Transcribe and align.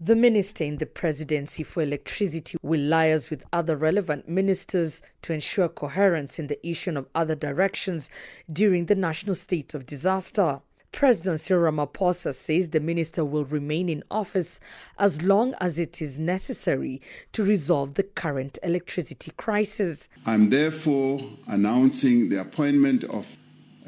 The 0.00 0.16
minister 0.16 0.64
in 0.64 0.78
the 0.78 0.86
presidency 0.86 1.62
for 1.62 1.80
electricity 1.80 2.58
will 2.62 2.80
liaise 2.80 3.30
with 3.30 3.44
other 3.52 3.76
relevant 3.76 4.28
ministers 4.28 5.02
to 5.22 5.32
ensure 5.32 5.68
coherence 5.68 6.40
in 6.40 6.48
the 6.48 6.66
issue 6.66 6.98
of 6.98 7.06
other 7.14 7.36
directions 7.36 8.08
during 8.52 8.86
the 8.86 8.96
national 8.96 9.36
state 9.36 9.72
of 9.72 9.86
disaster. 9.86 10.60
President 10.90 11.40
Cyril 11.40 11.72
Ramaphosa 11.72 12.34
says 12.34 12.70
the 12.70 12.80
minister 12.80 13.24
will 13.24 13.44
remain 13.44 13.88
in 13.88 14.02
office 14.10 14.58
as 14.98 15.22
long 15.22 15.54
as 15.60 15.78
it 15.78 16.02
is 16.02 16.18
necessary 16.18 17.00
to 17.32 17.44
resolve 17.44 17.94
the 17.94 18.02
current 18.02 18.58
electricity 18.64 19.30
crisis. 19.36 20.08
I'm 20.26 20.50
therefore 20.50 21.20
announcing 21.46 22.30
the 22.30 22.40
appointment 22.40 23.04
of 23.04 23.38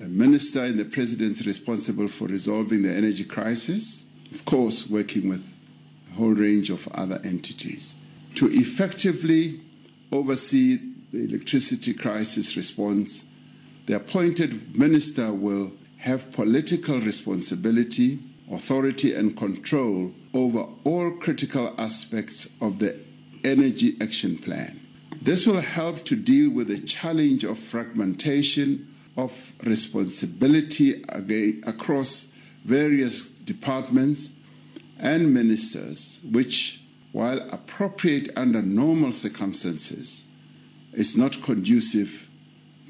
a 0.01 0.07
minister 0.07 0.67
in 0.67 0.77
the 0.77 0.85
presidency 0.85 1.45
responsible 1.45 2.07
for 2.07 2.29
resolving 2.29 2.83
the 2.83 2.93
energy 2.93 3.25
crisis, 3.25 4.09
of 4.31 4.45
course, 4.45 4.89
working 4.89 5.29
with 5.29 5.56
whole 6.17 6.35
range 6.35 6.71
of 6.71 6.89
other 6.89 7.21
entities. 7.25 7.97
To 8.37 8.49
effectively 8.49 9.61
oversee 10.13 10.79
the 11.13 11.25
electricity 11.25 11.95
crisis 11.95 12.57
response, 12.57 13.29
the 13.87 13.97
appointed 13.97 14.77
minister 14.77 15.33
will 15.33 15.73
have 15.99 16.33
political 16.33 17.01
responsibility, 17.01 18.19
authority, 18.51 19.15
and 19.15 19.37
control 19.37 20.13
over 20.35 20.67
all 20.85 21.13
critical 21.13 21.75
aspects 21.79 22.51
of 22.61 22.79
the 22.79 22.99
Energy 23.45 23.97
Action 24.01 24.37
Plan. 24.39 24.81
This 25.23 25.47
will 25.47 25.61
help 25.61 26.05
to 26.05 26.17
deal 26.17 26.51
with 26.51 26.69
the 26.69 26.81
challenge 26.81 27.45
of 27.45 27.59
fragmentation 27.59 28.93
of 29.17 29.53
responsibility 29.65 31.03
across 31.67 32.33
various 32.65 33.29
departments 33.31 34.33
and 34.99 35.33
ministers, 35.33 36.21
which, 36.31 36.83
while 37.13 37.41
appropriate 37.51 38.31
under 38.37 38.63
normal 38.63 39.13
circumstances, 39.13 40.29
is 40.93 41.17
not 41.17 41.43
conducive 41.43 42.31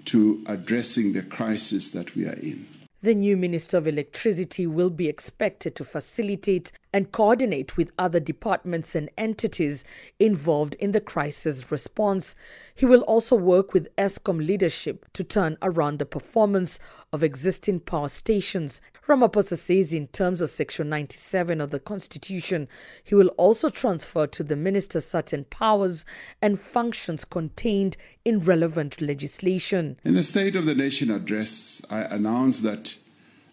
to 0.05 0.42
addressing 0.47 1.12
the 1.12 1.22
crisis 1.22 1.91
that 1.91 2.14
we 2.14 2.27
are 2.27 2.34
in. 2.34 2.66
The 3.03 3.14
new 3.14 3.36
Minister 3.36 3.77
of 3.77 3.86
Electricity 3.86 4.66
will 4.66 4.91
be 4.91 5.08
expected 5.08 5.77
to 5.77 5.84
facilitate 5.84 6.72
and 6.97 7.12
coordinate 7.12 7.77
with 7.77 7.92
other 7.98 8.19
departments 8.19 8.94
and 8.94 9.11
entities 9.19 9.84
involved 10.19 10.75
in 10.77 10.92
the 10.92 11.00
crisis 11.00 11.70
response. 11.70 12.34
He 12.75 12.86
will 12.86 13.03
also 13.03 13.36
work 13.36 13.75
with 13.75 13.94
Eskom 13.97 14.38
leadership 14.38 15.05
to 15.12 15.22
turn 15.22 15.58
around 15.61 15.98
the 15.98 16.06
performance 16.06 16.80
of 17.12 17.22
existing 17.22 17.80
power 17.80 18.08
stations. 18.08 18.80
Ramaphosa 19.06 19.58
says, 19.58 19.92
in 19.92 20.06
terms 20.06 20.41
of 20.41 20.48
Section 20.48 20.88
97 20.88 21.61
of 21.61 21.70
the 21.70 21.78
Constitution, 21.78 22.66
he 23.05 23.14
will 23.14 23.28
also 23.36 23.69
transfer 23.69 24.27
to 24.28 24.42
the 24.42 24.56
minister 24.56 25.03
certain 25.03 25.44
powers 25.44 26.06
and 26.41 26.58
functions 26.58 27.27
contained 27.27 27.98
in 28.25 28.41
relevant 28.41 29.03
legislation. 29.03 29.98
In 30.03 30.14
the 30.14 30.22
State 30.22 30.56
of 30.56 30.64
the 30.64 30.75
Nation 30.75 31.10
address, 31.10 31.84
I 31.91 32.05
announced 32.05 32.62
that 32.62 32.97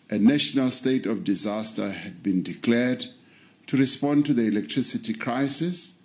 a 0.10 0.18
national 0.18 0.70
state 0.70 1.06
of 1.06 1.26
disaster 1.26 1.92
had 1.92 2.24
been 2.24 2.42
declared 2.42 3.08
to 3.68 3.78
respond 3.78 4.26
to 4.26 4.34
the 4.34 4.48
electricity 4.48 5.14
crisis 5.14 6.02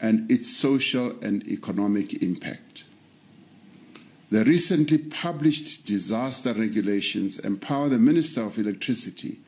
and 0.00 0.30
its 0.30 0.56
social 0.56 1.10
and 1.22 1.46
economic 1.48 2.22
impact. 2.22 2.84
The 4.30 4.44
recently 4.44 4.98
published 4.98 5.86
disaster 5.86 6.52
regulations 6.52 7.38
empower 7.38 7.88
the 7.88 7.98
Minister 7.98 8.42
of 8.42 8.58
Electricity 8.58 9.38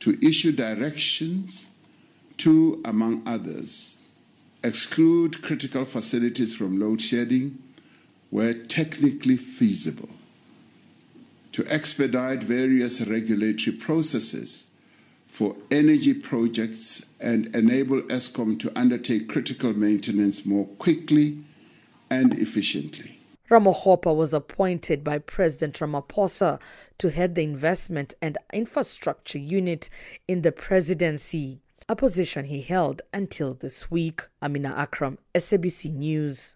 to 0.00 0.18
issue 0.26 0.52
directions 0.52 1.70
to, 2.38 2.82
among 2.84 3.22
others, 3.26 3.98
exclude 4.64 5.42
critical 5.42 5.84
facilities 5.84 6.54
from 6.54 6.80
load 6.80 7.00
shedding 7.00 7.62
where 8.30 8.54
technically 8.54 9.36
feasible, 9.36 10.08
to 11.52 11.64
expedite 11.68 12.42
various 12.42 13.00
regulatory 13.00 13.76
processes 13.76 14.73
for 15.34 15.56
energy 15.68 16.14
projects 16.14 17.12
and 17.20 17.54
enable 17.56 18.00
Eskom 18.02 18.56
to 18.56 18.70
undertake 18.78 19.28
critical 19.28 19.72
maintenance 19.72 20.46
more 20.46 20.64
quickly 20.78 21.38
and 22.08 22.38
efficiently. 22.38 23.18
Ramohopa 23.50 24.14
was 24.14 24.32
appointed 24.32 25.02
by 25.02 25.18
President 25.18 25.74
Ramaphosa 25.80 26.60
to 26.98 27.10
head 27.10 27.34
the 27.34 27.42
Investment 27.42 28.14
and 28.22 28.38
Infrastructure 28.52 29.38
Unit 29.38 29.90
in 30.28 30.42
the 30.42 30.52
presidency, 30.52 31.58
a 31.88 31.96
position 31.96 32.44
he 32.44 32.62
held 32.62 33.02
until 33.12 33.54
this 33.54 33.90
week. 33.90 34.22
Amina 34.40 34.72
Akram, 34.76 35.18
SABC 35.34 35.92
News. 35.92 36.54